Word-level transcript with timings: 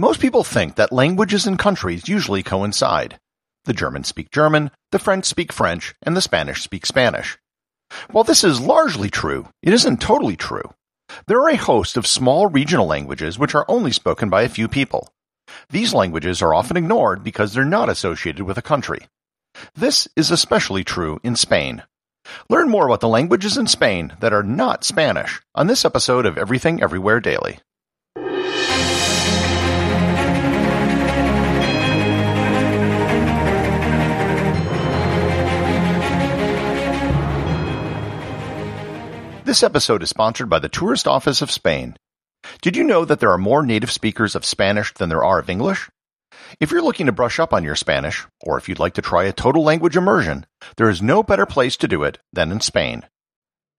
Most 0.00 0.18
people 0.18 0.44
think 0.44 0.76
that 0.76 0.92
languages 0.92 1.46
and 1.46 1.58
countries 1.58 2.08
usually 2.08 2.42
coincide. 2.42 3.18
The 3.66 3.74
Germans 3.74 4.08
speak 4.08 4.30
German, 4.30 4.70
the 4.92 4.98
French 4.98 5.26
speak 5.26 5.52
French, 5.52 5.94
and 6.00 6.16
the 6.16 6.22
Spanish 6.22 6.62
speak 6.62 6.86
Spanish. 6.86 7.36
While 8.10 8.24
this 8.24 8.42
is 8.42 8.62
largely 8.62 9.10
true, 9.10 9.48
it 9.60 9.74
isn't 9.74 10.00
totally 10.00 10.36
true. 10.36 10.72
There 11.26 11.38
are 11.38 11.50
a 11.50 11.56
host 11.56 11.98
of 11.98 12.06
small 12.06 12.46
regional 12.46 12.86
languages 12.86 13.38
which 13.38 13.54
are 13.54 13.66
only 13.68 13.92
spoken 13.92 14.30
by 14.30 14.40
a 14.40 14.48
few 14.48 14.68
people. 14.68 15.12
These 15.68 15.92
languages 15.92 16.40
are 16.40 16.54
often 16.54 16.78
ignored 16.78 17.22
because 17.22 17.52
they're 17.52 17.66
not 17.66 17.90
associated 17.90 18.44
with 18.44 18.56
a 18.56 18.62
country. 18.62 19.06
This 19.74 20.08
is 20.16 20.30
especially 20.30 20.82
true 20.82 21.20
in 21.22 21.36
Spain. 21.36 21.82
Learn 22.48 22.70
more 22.70 22.86
about 22.86 23.00
the 23.00 23.08
languages 23.08 23.58
in 23.58 23.66
Spain 23.66 24.14
that 24.20 24.32
are 24.32 24.42
not 24.42 24.82
Spanish 24.82 25.42
on 25.54 25.66
this 25.66 25.84
episode 25.84 26.24
of 26.24 26.38
Everything 26.38 26.82
Everywhere 26.82 27.20
Daily. 27.20 27.58
This 39.50 39.64
episode 39.64 40.04
is 40.04 40.08
sponsored 40.08 40.48
by 40.48 40.60
the 40.60 40.68
Tourist 40.68 41.08
Office 41.08 41.42
of 41.42 41.50
Spain. 41.50 41.96
Did 42.62 42.76
you 42.76 42.84
know 42.84 43.04
that 43.04 43.18
there 43.18 43.32
are 43.32 43.36
more 43.36 43.66
native 43.66 43.90
speakers 43.90 44.36
of 44.36 44.44
Spanish 44.44 44.94
than 44.94 45.08
there 45.08 45.24
are 45.24 45.40
of 45.40 45.50
English? 45.50 45.90
If 46.60 46.70
you're 46.70 46.84
looking 46.84 47.06
to 47.06 47.12
brush 47.12 47.40
up 47.40 47.52
on 47.52 47.64
your 47.64 47.74
Spanish, 47.74 48.24
or 48.40 48.58
if 48.58 48.68
you'd 48.68 48.78
like 48.78 48.94
to 48.94 49.02
try 49.02 49.24
a 49.24 49.32
total 49.32 49.64
language 49.64 49.96
immersion, 49.96 50.46
there 50.76 50.88
is 50.88 51.02
no 51.02 51.24
better 51.24 51.46
place 51.46 51.76
to 51.78 51.88
do 51.88 52.04
it 52.04 52.18
than 52.32 52.52
in 52.52 52.60
Spain. 52.60 53.04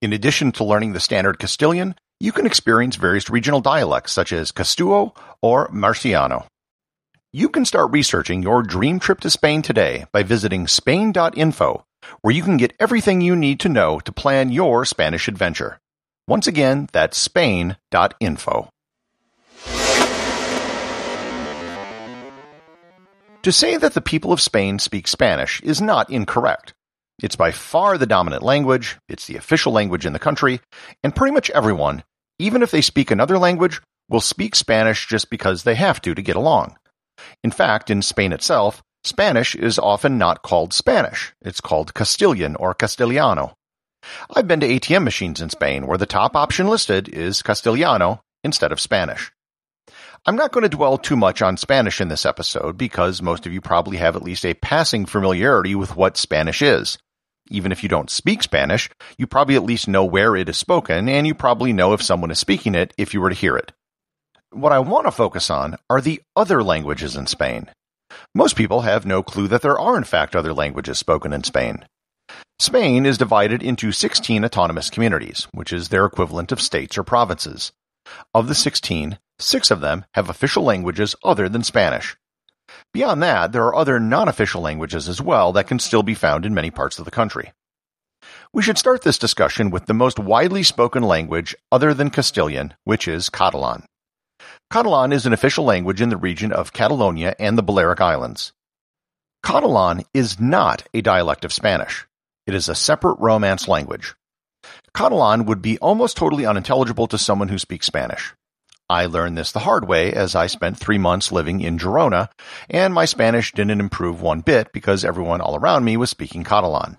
In 0.02 0.12
addition 0.12 0.52
to 0.52 0.66
learning 0.66 0.92
the 0.92 1.00
standard 1.00 1.40
Castilian, 1.40 1.96
you 2.20 2.34
can 2.34 2.46
experience 2.46 2.98
various 2.98 3.30
regional 3.30 3.62
dialects 3.62 4.12
such 4.12 4.34
as 4.34 4.52
Castellano 4.52 5.14
or 5.42 5.70
Murciano. 5.70 6.48
You 7.32 7.48
can 7.48 7.64
start 7.64 7.94
researching 7.94 8.44
your 8.44 8.62
dream 8.62 9.00
trip 9.00 9.22
to 9.22 9.30
Spain 9.30 9.62
today 9.62 10.04
by 10.12 10.24
visiting 10.24 10.68
spain.info 10.68 11.86
where 12.22 12.34
you 12.34 12.44
can 12.44 12.58
get 12.58 12.74
everything 12.80 13.22
you 13.22 13.36
need 13.36 13.60
to 13.62 13.70
know 13.70 14.00
to 14.00 14.12
plan 14.12 14.52
your 14.52 14.86
Spanish 14.86 15.28
adventure. 15.28 15.80
Once 16.28 16.48
again, 16.48 16.88
that's 16.92 17.18
spain.info. 17.18 18.70
To 23.44 23.52
say 23.52 23.76
that 23.78 23.96
the 23.96 24.02
people 24.02 24.32
of 24.32 24.40
Spain 24.40 24.78
speak 24.78 25.08
Spanish 25.08 25.62
is 25.62 25.82
not 25.82 26.12
incorrect. 26.12 26.76
It's 27.24 27.36
by 27.36 27.52
far 27.52 27.98
the 27.98 28.06
dominant 28.06 28.44
language, 28.44 28.98
it's 29.10 29.26
the 29.26 29.36
official 29.36 29.72
language 29.72 30.06
in 30.06 30.14
the 30.14 30.20
country, 30.20 30.60
and 31.04 31.16
pretty 31.16 31.34
much 31.34 31.50
everyone, 31.50 32.04
even 32.38 32.62
if 32.62 32.70
they 32.70 32.82
speak 32.82 33.10
another 33.10 33.38
language, 33.40 33.82
will 34.10 34.22
speak 34.22 34.56
Spanish 34.56 35.08
just 35.08 35.30
because 35.30 35.64
they 35.64 35.76
have 35.76 36.02
to 36.02 36.14
to 36.14 36.22
get 36.22 36.36
along. 36.36 36.78
In 37.44 37.52
fact, 37.52 37.90
in 37.90 38.02
Spain 38.02 38.32
itself, 38.32 38.84
Spanish 39.04 39.56
is 39.56 39.80
often 39.80 40.20
not 40.20 40.44
called 40.44 40.74
Spanish. 40.74 41.34
It's 41.42 41.60
called 41.60 41.96
Castilian 41.96 42.56
or 42.56 42.76
Castellano. 42.76 43.56
I've 44.36 44.48
been 44.48 44.60
to 44.60 44.68
ATM 44.68 45.04
machines 45.04 45.42
in 45.42 45.50
Spain 45.50 45.88
where 45.88 45.98
the 45.98 46.06
top 46.06 46.36
option 46.36 46.68
listed 46.68 47.10
is 47.10 47.42
Castellano 47.42 48.22
instead 48.44 48.72
of 48.72 48.80
Spanish. 48.80 49.32
I'm 50.26 50.36
not 50.36 50.52
going 50.52 50.62
to 50.64 50.70
dwell 50.70 51.00
too 51.00 51.16
much 51.16 51.42
on 51.42 51.58
Spanish 51.58 52.00
in 52.00 52.10
this 52.10 52.28
episode 52.28 52.78
because 52.78 53.24
most 53.24 53.48
of 53.48 53.54
you 53.54 53.60
probably 53.60 53.98
have 53.98 54.16
at 54.16 54.22
least 54.22 54.46
a 54.46 54.54
passing 54.54 55.08
familiarity 55.08 55.74
with 55.74 55.96
what 55.96 56.16
Spanish 56.16 56.62
is. 56.62 57.00
Even 57.50 57.72
if 57.72 57.82
you 57.82 57.90
don't 57.90 58.10
speak 58.10 58.44
Spanish, 58.44 58.88
you 59.18 59.26
probably 59.26 59.56
at 59.56 59.64
least 59.64 59.88
know 59.88 60.06
where 60.06 60.36
it 60.36 60.48
is 60.48 60.58
spoken 60.58 61.10
and 61.10 61.26
you 61.26 61.34
probably 61.34 61.74
know 61.74 61.94
if 61.94 62.04
someone 62.04 62.30
is 62.30 62.38
speaking 62.38 62.76
it 62.76 62.94
if 63.00 63.16
you 63.16 63.22
were 63.22 63.30
to 63.30 63.36
hear 63.36 63.58
it. 63.58 63.72
What 64.52 64.72
I 64.72 64.80
want 64.80 65.08
to 65.08 65.12
focus 65.12 65.50
on 65.50 65.78
are 65.90 66.02
the 66.02 66.22
other 66.36 66.62
languages 66.62 67.16
in 67.16 67.26
Spain. 67.26 67.70
Most 68.34 68.56
people 68.56 68.82
have 68.82 69.06
no 69.06 69.24
clue 69.24 69.48
that 69.48 69.62
there 69.62 69.80
are 69.80 69.98
in 69.98 70.04
fact 70.04 70.36
other 70.36 70.54
languages 70.54 70.98
spoken 70.98 71.34
in 71.34 71.44
Spain. 71.44 71.86
Spain 72.60 73.06
is 73.06 73.18
divided 73.18 73.64
into 73.64 73.92
16 73.92 74.46
autonomous 74.46 74.90
communities, 74.90 75.48
which 75.54 75.74
is 75.74 75.90
their 75.90 76.06
equivalent 76.06 76.52
of 76.52 76.62
states 76.62 76.98
or 76.98 77.04
provinces. 77.04 77.72
Of 78.34 78.48
the 78.48 78.56
16, 78.56 79.18
six 79.40 79.72
of 79.72 79.82
them 79.82 80.06
have 80.14 80.30
official 80.30 80.64
languages 80.64 81.16
other 81.24 81.50
than 81.50 81.64
Spanish. 81.64 82.16
Beyond 82.94 83.24
that, 83.24 83.52
there 83.52 83.66
are 83.66 83.76
other 83.76 84.00
non-official 84.00 84.62
languages 84.62 85.10
as 85.10 85.22
well 85.22 85.52
that 85.54 85.68
can 85.68 85.80
still 85.80 86.04
be 86.04 86.14
found 86.14 86.46
in 86.46 86.54
many 86.54 86.72
parts 86.72 87.00
of 87.00 87.06
the 87.06 87.12
country. 87.12 87.52
We 88.54 88.62
should 88.62 88.78
start 88.78 89.02
this 89.02 89.18
discussion 89.18 89.72
with 89.72 89.86
the 89.86 89.94
most 89.94 90.20
widely 90.20 90.64
spoken 90.64 91.04
language 91.04 91.56
other 91.72 91.94
than 91.94 92.10
Castilian, 92.10 92.74
which 92.84 93.08
is 93.08 93.30
Catalan. 93.30 93.86
Catalan 94.72 95.12
is 95.12 95.26
an 95.26 95.34
official 95.34 95.66
language 95.66 96.00
in 96.00 96.08
the 96.08 96.16
region 96.16 96.54
of 96.54 96.72
Catalonia 96.72 97.36
and 97.38 97.58
the 97.58 97.62
Balearic 97.62 98.00
Islands. 98.00 98.54
Catalan 99.44 100.06
is 100.14 100.40
not 100.40 100.88
a 100.94 101.02
dialect 101.02 101.44
of 101.44 101.52
Spanish. 101.52 102.08
It 102.48 102.56
is 102.56 102.70
a 102.70 102.76
separate 102.76 103.20
Romance 103.20 103.68
language. 103.68 104.16
Catalan 104.96 105.46
would 105.48 105.62
be 105.62 105.78
almost 105.80 106.16
totally 106.16 106.46
unintelligible 106.46 107.08
to 107.08 107.18
someone 107.18 107.50
who 107.50 107.58
speaks 107.58 107.86
Spanish. 107.86 108.34
I 108.90 109.08
learned 109.08 109.38
this 109.38 109.52
the 109.52 109.60
hard 109.60 109.90
way 109.90 110.14
as 110.14 110.36
I 110.36 110.48
spent 110.48 110.78
three 110.78 110.98
months 110.98 111.34
living 111.34 111.60
in 111.60 111.78
Girona, 111.78 112.30
and 112.70 112.94
my 112.94 113.04
Spanish 113.04 113.52
didn't 113.52 113.82
improve 113.82 114.22
one 114.22 114.40
bit 114.40 114.72
because 114.72 115.04
everyone 115.04 115.42
all 115.42 115.58
around 115.58 115.84
me 115.84 115.98
was 115.98 116.10
speaking 116.10 116.46
Catalan. 116.46 116.98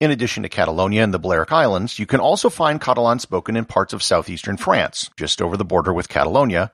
In 0.00 0.12
addition 0.12 0.44
to 0.44 0.48
Catalonia 0.48 1.02
and 1.02 1.12
the 1.12 1.18
Balearic 1.18 1.50
Islands, 1.50 1.98
you 1.98 2.06
can 2.06 2.20
also 2.20 2.48
find 2.48 2.80
Catalan 2.80 3.18
spoken 3.18 3.56
in 3.56 3.64
parts 3.64 3.92
of 3.92 4.00
southeastern 4.00 4.56
France, 4.56 5.10
just 5.16 5.42
over 5.42 5.56
the 5.56 5.64
border 5.64 5.92
with 5.92 6.08
Catalonia, 6.08 6.70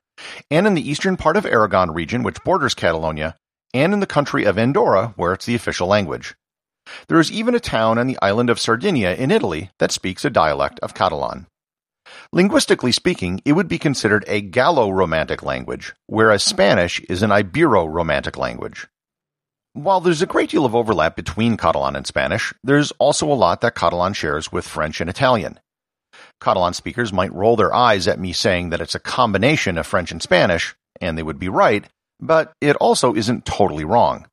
and 0.51 0.67
in 0.67 0.75
the 0.75 0.87
eastern 0.87 1.17
part 1.17 1.35
of 1.35 1.43
Aragon 1.43 1.89
region, 1.89 2.21
which 2.21 2.43
borders 2.43 2.75
Catalonia, 2.75 3.35
and 3.73 3.93
in 3.93 3.99
the 3.99 4.05
country 4.05 4.43
of 4.43 4.59
Andorra, 4.59 5.13
where 5.15 5.33
it's 5.33 5.47
the 5.47 5.55
official 5.55 5.87
language. 5.87 6.35
There 7.07 7.19
is 7.19 7.31
even 7.31 7.55
a 7.55 7.59
town 7.59 7.97
on 7.97 8.05
the 8.05 8.19
island 8.21 8.51
of 8.51 8.59
Sardinia 8.59 9.15
in 9.15 9.31
Italy 9.31 9.71
that 9.79 9.91
speaks 9.91 10.23
a 10.23 10.29
dialect 10.29 10.79
of 10.81 10.93
Catalan. 10.93 11.47
Linguistically 12.31 12.91
speaking, 12.91 13.41
it 13.43 13.53
would 13.53 13.67
be 13.67 13.79
considered 13.79 14.23
a 14.27 14.41
Gallo-Romantic 14.41 15.41
language, 15.41 15.95
whereas 16.05 16.43
Spanish 16.43 16.99
is 17.09 17.23
an 17.23 17.31
Ibero-Romantic 17.31 18.37
language. 18.37 18.87
While 19.75 19.99
there's 19.99 20.21
a 20.21 20.25
great 20.25 20.51
deal 20.51 20.65
of 20.65 20.73
overlap 20.73 21.17
between 21.17 21.57
Catalan 21.57 21.97
and 21.97 22.07
Spanish, 22.07 22.53
there's 22.63 22.91
also 22.91 23.29
a 23.29 23.35
lot 23.35 23.59
that 23.59 23.75
Catalan 23.75 24.13
shares 24.13 24.49
with 24.49 24.65
French 24.65 25.01
and 25.01 25.09
Italian. 25.09 25.59
Catalan 26.39 26.73
speakers 26.73 27.11
might 27.11 27.33
roll 27.33 27.57
their 27.57 27.73
eyes 27.73 28.07
at 28.07 28.17
me 28.17 28.31
saying 28.31 28.69
that 28.69 28.79
it's 28.79 28.95
a 28.95 29.01
combination 29.01 29.77
of 29.77 29.85
French 29.85 30.13
and 30.13 30.21
Spanish, 30.21 30.73
and 31.01 31.17
they 31.17 31.23
would 31.23 31.39
be 31.39 31.49
right, 31.49 31.83
but 32.21 32.53
it 32.61 32.77
also 32.77 33.13
isn't 33.15 33.43
totally 33.43 33.83
wrong. 33.83 34.27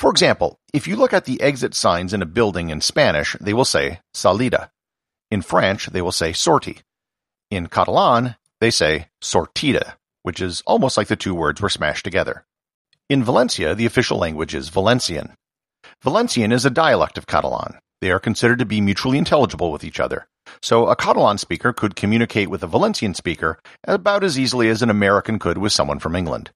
For 0.00 0.10
example, 0.10 0.58
if 0.72 0.88
you 0.88 0.96
look 0.96 1.12
at 1.12 1.24
the 1.24 1.40
exit 1.40 1.76
signs 1.76 2.12
in 2.12 2.20
a 2.20 2.26
building 2.26 2.70
in 2.70 2.80
Spanish, 2.80 3.36
they 3.40 3.54
will 3.54 3.64
say 3.64 4.00
salida. 4.12 4.72
In 5.30 5.40
French, 5.42 5.86
they 5.86 6.02
will 6.02 6.10
say 6.10 6.32
sortie. 6.32 6.80
In 7.48 7.68
Catalan, 7.68 8.34
they 8.60 8.72
say 8.72 9.06
sortida, 9.22 9.94
which 10.24 10.40
is 10.40 10.64
almost 10.66 10.96
like 10.96 11.06
the 11.06 11.14
two 11.14 11.32
words 11.32 11.60
were 11.60 11.68
smashed 11.68 12.04
together. 12.04 12.44
In 13.10 13.22
Valencia, 13.22 13.74
the 13.74 13.84
official 13.84 14.16
language 14.16 14.54
is 14.54 14.70
Valencian. 14.70 15.34
Valencian 16.02 16.52
is 16.52 16.64
a 16.64 16.70
dialect 16.70 17.18
of 17.18 17.26
Catalan. 17.26 17.78
They 18.00 18.10
are 18.10 18.18
considered 18.18 18.60
to 18.60 18.64
be 18.64 18.80
mutually 18.80 19.18
intelligible 19.18 19.70
with 19.70 19.84
each 19.84 20.00
other. 20.00 20.26
So 20.62 20.88
a 20.88 20.96
Catalan 20.96 21.36
speaker 21.36 21.74
could 21.74 21.96
communicate 21.96 22.48
with 22.48 22.62
a 22.62 22.66
Valencian 22.66 23.12
speaker 23.12 23.58
about 23.86 24.24
as 24.24 24.38
easily 24.38 24.70
as 24.70 24.80
an 24.80 24.88
American 24.88 25.38
could 25.38 25.58
with 25.58 25.72
someone 25.72 25.98
from 25.98 26.16
England. 26.16 26.50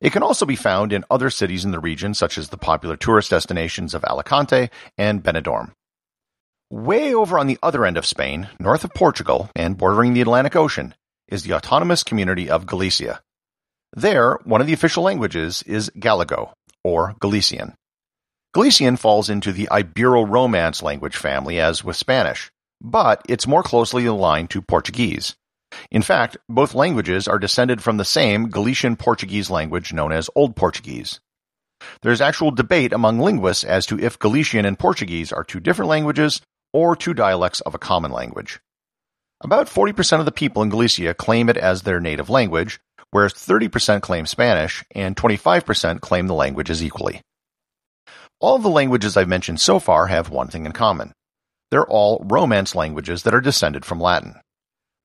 It 0.00 0.12
can 0.14 0.22
also 0.22 0.46
be 0.46 0.56
found 0.56 0.94
in 0.94 1.04
other 1.10 1.28
cities 1.28 1.66
in 1.66 1.72
the 1.72 1.78
region, 1.78 2.14
such 2.14 2.38
as 2.38 2.48
the 2.48 2.56
popular 2.56 2.96
tourist 2.96 3.28
destinations 3.28 3.92
of 3.92 4.02
Alicante 4.04 4.70
and 4.96 5.22
Benidorm. 5.22 5.72
Way 6.70 7.14
over 7.14 7.38
on 7.38 7.48
the 7.48 7.58
other 7.62 7.84
end 7.84 7.98
of 7.98 8.06
Spain, 8.06 8.48
north 8.58 8.82
of 8.82 8.94
Portugal 8.94 9.50
and 9.54 9.76
bordering 9.76 10.14
the 10.14 10.22
Atlantic 10.22 10.56
Ocean, 10.56 10.94
is 11.28 11.42
the 11.42 11.52
autonomous 11.52 12.02
community 12.02 12.48
of 12.48 12.64
Galicia. 12.64 13.20
There, 13.94 14.38
one 14.44 14.60
of 14.60 14.66
the 14.66 14.72
official 14.72 15.02
languages 15.02 15.62
is 15.62 15.90
Gallego, 15.98 16.52
or 16.84 17.14
Galician. 17.20 17.74
Galician 18.52 18.96
falls 18.96 19.28
into 19.28 19.52
the 19.52 19.68
Ibero-Romance 19.70 20.82
language 20.82 21.16
family 21.16 21.60
as 21.60 21.84
with 21.84 21.96
Spanish, 21.96 22.50
but 22.80 23.22
it's 23.28 23.46
more 23.46 23.62
closely 23.62 24.06
aligned 24.06 24.50
to 24.50 24.62
Portuguese. 24.62 25.36
In 25.90 26.02
fact, 26.02 26.36
both 26.48 26.74
languages 26.74 27.28
are 27.28 27.38
descended 27.38 27.82
from 27.82 27.96
the 27.96 28.04
same 28.04 28.48
Galician 28.48 28.96
Portuguese 28.96 29.50
language 29.50 29.92
known 29.92 30.12
as 30.12 30.30
Old 30.34 30.56
Portuguese. 30.56 31.20
There's 32.02 32.20
actual 32.20 32.50
debate 32.50 32.92
among 32.92 33.18
linguists 33.18 33.64
as 33.64 33.86
to 33.86 33.98
if 33.98 34.18
Galician 34.18 34.64
and 34.64 34.78
Portuguese 34.78 35.32
are 35.32 35.44
two 35.44 35.60
different 35.60 35.90
languages 35.90 36.40
or 36.72 36.96
two 36.96 37.14
dialects 37.14 37.60
of 37.62 37.74
a 37.74 37.78
common 37.78 38.10
language. 38.10 38.60
About 39.42 39.68
40% 39.68 40.18
of 40.18 40.24
the 40.24 40.32
people 40.32 40.62
in 40.62 40.70
Galicia 40.70 41.12
claim 41.12 41.50
it 41.50 41.58
as 41.58 41.82
their 41.82 42.00
native 42.00 42.30
language, 42.30 42.80
whereas 43.16 43.32
30% 43.32 44.02
claim 44.02 44.26
Spanish 44.26 44.84
and 44.94 45.16
25% 45.16 46.02
claim 46.02 46.26
the 46.26 46.34
languages 46.34 46.84
equally. 46.84 47.22
All 48.40 48.56
of 48.56 48.62
the 48.62 48.68
languages 48.68 49.16
I've 49.16 49.26
mentioned 49.26 49.58
so 49.58 49.78
far 49.78 50.08
have 50.08 50.28
one 50.28 50.48
thing 50.48 50.66
in 50.66 50.72
common. 50.72 51.14
They're 51.70 51.86
all 51.86 52.22
Romance 52.28 52.74
languages 52.74 53.22
that 53.22 53.32
are 53.32 53.40
descended 53.40 53.86
from 53.86 54.00
Latin. 54.02 54.34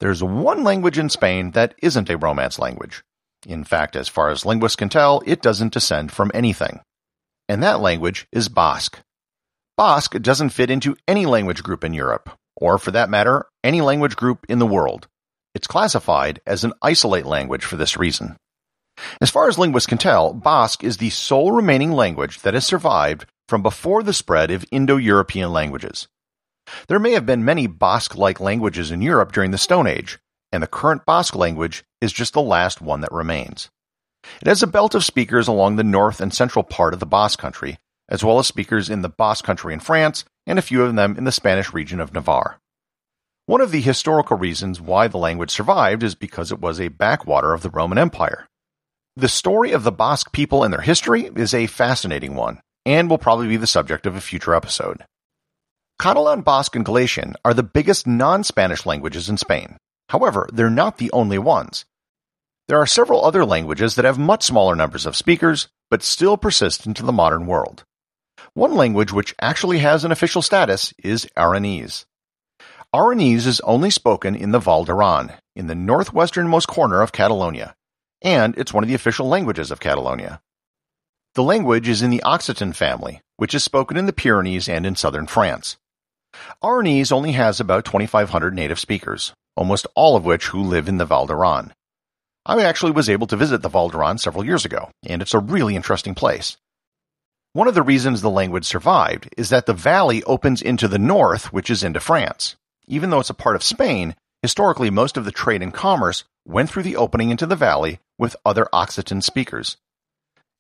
There's 0.02 0.22
one 0.22 0.62
language 0.62 1.00
in 1.00 1.08
Spain 1.08 1.52
that 1.52 1.74
isn't 1.82 2.10
a 2.10 2.18
Romance 2.18 2.60
language. 2.60 3.02
In 3.48 3.64
fact, 3.64 3.96
as 3.96 4.10
far 4.10 4.30
as 4.30 4.46
linguists 4.46 4.76
can 4.76 4.90
tell, 4.90 5.24
it 5.26 5.42
doesn't 5.42 5.72
descend 5.72 6.12
from 6.12 6.32
anything. 6.34 6.82
And 7.48 7.64
that 7.64 7.80
language 7.80 8.28
is 8.34 8.50
Basque. 8.50 9.00
Basque 9.78 10.22
doesn't 10.22 10.50
fit 10.50 10.70
into 10.70 10.98
any 11.08 11.26
language 11.26 11.64
group 11.64 11.86
in 11.86 11.94
Europe, 11.94 12.30
or 12.58 12.78
for 12.78 12.92
that 12.92 13.10
matter, 13.10 13.46
any 13.64 13.80
language 13.80 14.18
group 14.18 14.46
in 14.50 14.60
the 14.60 14.68
world. 14.68 15.08
It's 15.54 15.68
classified 15.68 16.42
as 16.46 16.64
an 16.64 16.74
isolate 16.82 17.26
language 17.26 17.66
for 17.66 17.76
this 17.76 17.98
reason. 17.98 18.38
As 19.20 19.30
far 19.30 19.48
as 19.48 19.58
linguists 19.58 19.88
can 19.88 19.98
tell, 19.98 20.34
Basque 20.34 20.84
is 20.84 20.98
the 20.98 21.10
sole 21.10 21.52
remaining 21.52 21.92
language 21.92 22.42
that 22.42 22.54
has 22.54 22.66
survived 22.66 23.26
from 23.50 23.62
before 23.62 24.04
the 24.04 24.14
spread 24.14 24.52
of 24.52 24.66
Indo-European 24.72 25.52
languages. 25.52 26.08
There 26.88 27.00
may 27.00 27.12
have 27.12 27.26
been 27.26 27.44
many 27.44 27.68
Basque-like 27.68 28.40
languages 28.40 28.92
in 28.92 29.02
Europe 29.02 29.34
during 29.34 29.52
the 29.52 29.58
Stone 29.58 29.88
Age, 29.88 30.20
and 30.52 30.64
the 30.64 30.68
current 30.68 31.06
Basque 31.06 31.36
language 31.36 31.84
is 32.00 32.14
just 32.14 32.34
the 32.34 32.42
last 32.42 32.82
one 32.82 33.02
that 33.02 33.12
remains. 33.12 33.70
It 34.42 34.48
has 34.48 34.64
a 34.64 34.68
belt 34.68 34.96
of 34.96 35.04
speakers 35.04 35.48
along 35.48 35.76
the 35.76 35.84
north 35.84 36.22
and 36.22 36.34
central 36.34 36.64
part 36.64 36.94
of 36.94 37.00
the 37.00 37.06
Basque 37.06 37.40
country, 37.40 37.78
as 38.08 38.24
well 38.24 38.40
as 38.40 38.48
speakers 38.48 38.90
in 38.90 39.02
the 39.02 39.10
Basque 39.10 39.44
country 39.44 39.74
in 39.74 39.80
France 39.80 40.24
and 40.46 40.60
a 40.60 40.62
few 40.62 40.84
of 40.84 40.96
them 40.96 41.18
in 41.18 41.24
the 41.24 41.32
Spanish 41.32 41.74
region 41.74 42.00
of 42.00 42.14
Navarre. 42.14 42.61
One 43.48 43.62
of 43.62 43.72
the 43.72 43.82
historical 43.82 44.38
reasons 44.38 44.80
why 44.80 45.08
the 45.08 45.18
language 45.18 45.50
survived 45.50 46.04
is 46.04 46.14
because 46.14 46.52
it 46.52 46.62
was 46.62 46.80
a 46.80 46.90
backwater 46.90 47.54
of 47.54 47.64
the 47.64 47.72
Roman 47.72 47.98
Empire. 47.98 48.48
The 49.16 49.28
story 49.28 49.72
of 49.72 49.84
the 49.84 49.92
Basque 49.92 50.32
people 50.32 50.64
and 50.64 50.72
their 50.72 50.82
history 50.82 51.30
is 51.36 51.54
a 51.54 51.68
fascinating 51.68 52.36
one, 52.36 52.62
and 52.86 53.10
will 53.10 53.18
probably 53.18 53.48
be 53.48 53.58
the 53.58 53.68
subject 53.68 54.06
of 54.06 54.16
a 54.16 54.22
future 54.22 54.54
episode. 54.54 55.04
Catalan, 56.00 56.42
Basque, 56.42 56.76
and 56.76 56.86
Galician 56.86 57.36
are 57.44 57.54
the 57.54 57.64
biggest 57.64 58.06
non-Spanish 58.06 58.86
languages 58.86 59.28
in 59.28 59.38
Spain. 59.38 59.78
However, 60.10 60.48
they're 60.54 60.70
not 60.70 60.98
the 60.98 61.12
only 61.12 61.38
ones. 61.38 61.86
There 62.68 62.80
are 62.80 62.88
several 62.88 63.26
other 63.26 63.44
languages 63.44 63.96
that 63.96 64.06
have 64.06 64.20
much 64.20 64.44
smaller 64.44 64.76
numbers 64.76 65.06
of 65.06 65.16
speakers, 65.18 65.68
but 65.90 66.04
still 66.04 66.38
persist 66.38 66.86
into 66.86 67.04
the 67.04 67.12
modern 67.12 67.48
world. 67.48 67.84
One 68.54 68.76
language 68.76 69.12
which 69.12 69.36
actually 69.42 69.80
has 69.80 70.06
an 70.06 70.12
official 70.12 70.42
status 70.42 70.94
is 71.04 71.28
Aranese. 71.36 72.06
Aranese 72.94 73.48
is 73.48 73.62
only 73.62 73.90
spoken 73.90 74.36
in 74.36 74.52
the 74.52 74.60
Val 74.60 74.84
d'Aran, 74.84 75.32
in 75.56 75.68
the 75.68 75.76
northwesternmost 75.76 76.68
corner 76.68 77.02
of 77.02 77.14
Catalonia, 77.14 77.74
and 78.22 78.54
it's 78.58 78.74
one 78.74 78.84
of 78.84 78.90
the 78.90 78.96
official 78.96 79.30
languages 79.30 79.72
of 79.72 79.80
Catalonia. 79.80 80.42
The 81.36 81.44
language 81.44 81.88
is 81.88 82.02
in 82.02 82.10
the 82.10 82.22
Occitan 82.26 82.76
family, 82.76 83.22
which 83.38 83.56
is 83.56 83.64
spoken 83.64 83.96
in 83.96 84.08
the 84.08 84.14
Pyrenees 84.14 84.68
and 84.68 84.86
in 84.86 84.98
southern 84.98 85.28
France. 85.28 85.78
Aranese 86.62 87.14
only 87.14 87.32
has 87.32 87.62
about 87.62 87.86
2,500 87.86 88.54
native 88.54 88.78
speakers, 88.78 89.32
almost 89.56 89.88
all 89.96 90.18
of 90.18 90.26
which 90.26 90.48
who 90.48 90.62
live 90.62 90.90
in 90.90 90.98
the 90.98 91.06
Val 91.06 91.26
d'Aran. 91.26 91.74
I 92.46 92.62
actually 92.62 92.92
was 92.92 93.10
able 93.10 93.28
to 93.28 93.38
visit 93.38 93.62
the 93.62 93.70
Val 93.70 93.88
d'Aran 93.88 94.18
several 94.18 94.44
years 94.44 94.66
ago, 94.66 94.90
and 95.06 95.22
it's 95.22 95.34
a 95.34 95.40
really 95.40 95.78
interesting 95.78 96.14
place. 96.14 96.58
One 97.54 97.70
of 97.70 97.74
the 97.74 97.84
reasons 97.84 98.20
the 98.20 98.30
language 98.30 98.66
survived 98.66 99.30
is 99.38 99.50
that 99.50 99.66
the 99.66 99.74
valley 99.74 100.24
opens 100.24 100.62
into 100.62 100.90
the 100.90 101.00
north, 101.00 101.54
which 101.54 101.70
is 101.70 101.84
into 101.84 102.02
France. 102.02 102.58
Even 102.92 103.10
though 103.10 103.22
it's 103.22 103.30
a 103.30 103.34
part 103.34 103.56
of 103.56 103.64
Spain, 103.64 104.16
historically 104.42 104.90
most 104.90 105.16
of 105.16 105.24
the 105.24 105.32
trade 105.32 105.64
and 105.64 105.74
commerce 105.74 106.26
went 106.46 106.70
through 106.70 106.84
the 106.84 106.98
opening 106.98 107.30
into 107.30 107.46
the 107.46 107.56
valley 107.56 108.00
with 108.20 108.36
other 108.46 108.68
Occitan 108.74 109.24
speakers. 109.24 109.78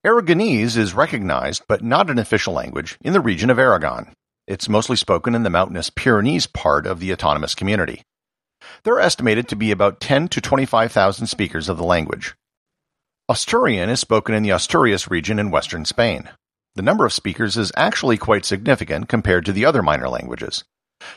Aragonese 0.06 0.78
is 0.78 0.94
recognized, 0.94 1.64
but 1.68 1.84
not 1.84 2.10
an 2.10 2.18
official 2.18 2.54
language, 2.54 2.98
in 3.02 3.12
the 3.12 3.20
region 3.20 3.50
of 3.50 3.60
Aragon. 3.60 4.14
It's 4.48 4.70
mostly 4.70 4.96
spoken 4.96 5.36
in 5.36 5.44
the 5.44 5.50
mountainous 5.50 5.90
Pyrenees 5.90 6.48
part 6.48 6.88
of 6.88 7.02
the 7.02 7.12
autonomous 7.12 7.54
community. 7.54 8.02
There 8.84 8.94
are 8.94 9.02
estimated 9.02 9.50
to 9.50 9.58
be 9.58 9.72
about 9.72 10.00
10 10.00 10.30
to 10.30 10.40
25,000 10.40 11.28
speakers 11.28 11.68
of 11.68 11.78
the 11.78 11.84
language. 11.84 12.34
Asturian 13.28 13.90
is 13.90 14.00
spoken 14.00 14.36
in 14.36 14.44
the 14.44 14.52
Asturias 14.52 15.12
region 15.12 15.38
in 15.38 15.52
western 15.52 15.84
Spain. 15.84 16.30
The 16.76 16.82
number 16.82 17.06
of 17.06 17.12
speakers 17.12 17.58
is 17.58 17.74
actually 17.76 18.18
quite 18.18 18.46
significant 18.46 19.10
compared 19.10 19.46
to 19.48 19.52
the 19.52 19.66
other 19.66 19.84
minor 19.84 20.08
languages. 20.08 20.64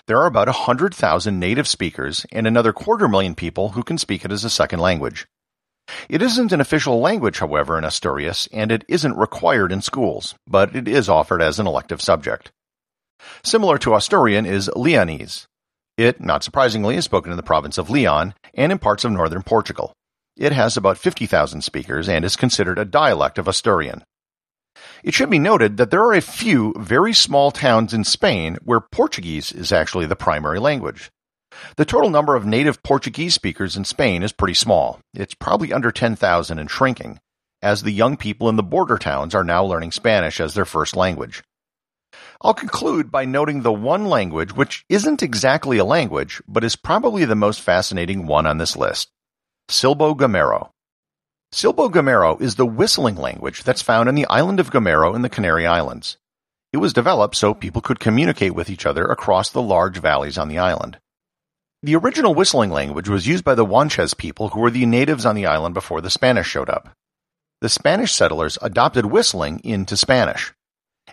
There 0.06 0.18
are 0.18 0.26
about 0.26 0.48
100,000 0.48 1.38
native 1.38 1.68
speakers 1.68 2.26
and 2.32 2.46
another 2.46 2.72
quarter 2.72 3.08
million 3.08 3.34
people 3.34 3.70
who 3.70 3.82
can 3.82 3.98
speak 3.98 4.24
it 4.24 4.32
as 4.32 4.44
a 4.44 4.50
second 4.50 4.80
language. 4.80 5.26
It 6.08 6.22
isn't 6.22 6.52
an 6.52 6.60
official 6.60 7.00
language, 7.00 7.38
however, 7.38 7.76
in 7.76 7.84
Asturias, 7.84 8.48
and 8.52 8.72
it 8.72 8.84
isn't 8.88 9.16
required 9.16 9.70
in 9.70 9.82
schools, 9.82 10.34
but 10.46 10.74
it 10.74 10.88
is 10.88 11.08
offered 11.08 11.42
as 11.42 11.58
an 11.58 11.66
elective 11.66 12.00
subject. 12.00 12.50
Similar 13.42 13.78
to 13.78 13.94
Asturian 13.94 14.46
is 14.46 14.70
Leonese. 14.74 15.46
It, 15.96 16.20
not 16.20 16.42
surprisingly, 16.42 16.96
is 16.96 17.04
spoken 17.04 17.30
in 17.30 17.36
the 17.36 17.42
province 17.42 17.78
of 17.78 17.90
Leon 17.90 18.34
and 18.54 18.72
in 18.72 18.78
parts 18.78 19.04
of 19.04 19.12
northern 19.12 19.42
Portugal. 19.42 19.92
It 20.36 20.52
has 20.52 20.76
about 20.76 20.98
50,000 20.98 21.62
speakers 21.62 22.08
and 22.08 22.24
is 22.24 22.34
considered 22.34 22.78
a 22.78 22.84
dialect 22.84 23.38
of 23.38 23.46
Asturian. 23.46 24.02
It 25.02 25.14
should 25.14 25.30
be 25.30 25.38
noted 25.38 25.76
that 25.76 25.90
there 25.90 26.02
are 26.02 26.14
a 26.14 26.20
few 26.20 26.74
very 26.78 27.12
small 27.12 27.50
towns 27.50 27.94
in 27.94 28.04
Spain 28.04 28.58
where 28.62 28.80
Portuguese 28.80 29.52
is 29.52 29.72
actually 29.72 30.06
the 30.06 30.16
primary 30.16 30.58
language. 30.58 31.10
The 31.76 31.84
total 31.84 32.10
number 32.10 32.34
of 32.34 32.46
native 32.46 32.82
Portuguese 32.82 33.34
speakers 33.34 33.76
in 33.76 33.84
Spain 33.84 34.22
is 34.22 34.32
pretty 34.32 34.54
small. 34.54 35.00
It's 35.14 35.34
probably 35.34 35.72
under 35.72 35.92
10,000 35.92 36.58
and 36.58 36.70
shrinking, 36.70 37.20
as 37.62 37.82
the 37.82 37.92
young 37.92 38.16
people 38.16 38.48
in 38.48 38.56
the 38.56 38.62
border 38.62 38.98
towns 38.98 39.34
are 39.34 39.44
now 39.44 39.64
learning 39.64 39.92
Spanish 39.92 40.40
as 40.40 40.54
their 40.54 40.64
first 40.64 40.96
language. 40.96 41.42
I'll 42.42 42.54
conclude 42.54 43.10
by 43.10 43.24
noting 43.24 43.62
the 43.62 43.72
one 43.72 44.06
language 44.06 44.54
which 44.54 44.84
isn't 44.88 45.22
exactly 45.22 45.78
a 45.78 45.84
language, 45.84 46.42
but 46.46 46.64
is 46.64 46.76
probably 46.76 47.24
the 47.24 47.34
most 47.34 47.60
fascinating 47.60 48.26
one 48.26 48.46
on 48.46 48.58
this 48.58 48.76
list. 48.76 49.10
Silbo 49.68 50.14
Gomero. 50.16 50.70
Silbo 51.54 51.88
Gomero 51.88 52.40
is 52.42 52.56
the 52.56 52.66
whistling 52.66 53.14
language 53.14 53.62
that's 53.62 53.80
found 53.80 54.08
in 54.08 54.16
the 54.16 54.26
island 54.26 54.58
of 54.58 54.72
Gomero 54.72 55.14
in 55.14 55.22
the 55.22 55.28
Canary 55.28 55.68
Islands. 55.68 56.16
It 56.72 56.78
was 56.78 56.92
developed 56.92 57.36
so 57.36 57.54
people 57.54 57.80
could 57.80 58.00
communicate 58.00 58.56
with 58.56 58.68
each 58.68 58.84
other 58.84 59.04
across 59.04 59.50
the 59.50 59.62
large 59.62 59.98
valleys 59.98 60.36
on 60.36 60.48
the 60.48 60.58
island. 60.58 60.98
The 61.80 61.94
original 61.94 62.34
whistling 62.34 62.70
language 62.70 63.08
was 63.08 63.28
used 63.28 63.44
by 63.44 63.54
the 63.54 63.64
Guanches 63.64 64.18
people 64.18 64.48
who 64.48 64.58
were 64.58 64.70
the 64.72 64.84
natives 64.84 65.24
on 65.24 65.36
the 65.36 65.46
island 65.46 65.74
before 65.74 66.00
the 66.00 66.10
Spanish 66.10 66.48
showed 66.48 66.68
up. 66.68 66.88
The 67.60 67.68
Spanish 67.68 68.10
settlers 68.10 68.58
adopted 68.60 69.06
whistling 69.06 69.60
into 69.62 69.96
Spanish. 69.96 70.52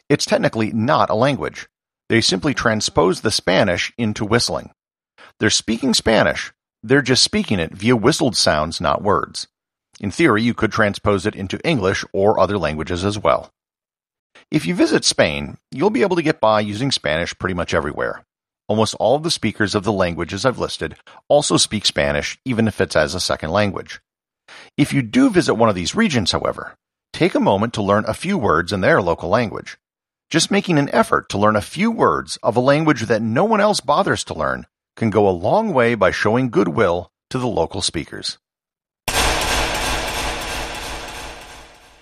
It's 0.09 0.25
technically 0.25 0.71
not 0.71 1.11
a 1.11 1.15
language. 1.15 1.67
They 2.09 2.19
simply 2.19 2.55
transpose 2.55 3.21
the 3.21 3.29
Spanish 3.29 3.93
into 3.95 4.25
whistling. 4.25 4.71
They're 5.39 5.51
speaking 5.51 5.93
Spanish, 5.93 6.51
they're 6.81 7.03
just 7.03 7.23
speaking 7.23 7.59
it 7.59 7.73
via 7.75 7.95
whistled 7.95 8.35
sounds, 8.35 8.81
not 8.81 9.03
words. 9.03 9.47
In 10.01 10.09
theory, 10.09 10.41
you 10.41 10.55
could 10.55 10.71
transpose 10.71 11.27
it 11.27 11.35
into 11.35 11.61
English 11.63 12.03
or 12.11 12.39
other 12.39 12.57
languages 12.57 13.05
as 13.05 13.19
well. 13.19 13.53
If 14.49 14.65
you 14.65 14.73
visit 14.73 15.05
Spain, 15.05 15.57
you'll 15.69 15.91
be 15.91 16.01
able 16.01 16.15
to 16.15 16.23
get 16.23 16.41
by 16.41 16.61
using 16.61 16.89
Spanish 16.89 17.37
pretty 17.37 17.53
much 17.53 17.75
everywhere. 17.75 18.25
Almost 18.67 18.95
all 18.95 19.15
of 19.15 19.21
the 19.21 19.29
speakers 19.29 19.75
of 19.75 19.83
the 19.83 19.91
languages 19.93 20.43
I've 20.43 20.57
listed 20.57 20.95
also 21.27 21.55
speak 21.55 21.85
Spanish, 21.85 22.39
even 22.45 22.67
if 22.67 22.81
it's 22.81 22.95
as 22.95 23.13
a 23.13 23.19
second 23.19 23.51
language. 23.51 24.01
If 24.75 24.91
you 24.91 25.03
do 25.03 25.29
visit 25.29 25.53
one 25.53 25.69
of 25.69 25.75
these 25.75 25.93
regions, 25.93 26.31
however, 26.31 26.73
take 27.13 27.35
a 27.35 27.39
moment 27.39 27.75
to 27.75 27.83
learn 27.83 28.05
a 28.07 28.15
few 28.15 28.39
words 28.39 28.73
in 28.73 28.81
their 28.81 29.03
local 29.03 29.29
language. 29.29 29.77
Just 30.31 30.49
making 30.49 30.79
an 30.79 30.89
effort 30.89 31.29
to 31.29 31.37
learn 31.37 31.55
a 31.55 31.61
few 31.61 31.91
words 31.91 32.39
of 32.41 32.55
a 32.55 32.59
language 32.59 33.03
that 33.03 33.21
no 33.21 33.43
one 33.43 33.61
else 33.61 33.81
bothers 33.81 34.23
to 34.23 34.33
learn 34.33 34.65
can 34.95 35.11
go 35.11 35.29
a 35.29 35.29
long 35.29 35.73
way 35.73 35.93
by 35.93 36.09
showing 36.09 36.49
goodwill 36.49 37.11
to 37.29 37.37
the 37.37 37.47
local 37.47 37.83
speakers. 37.83 38.39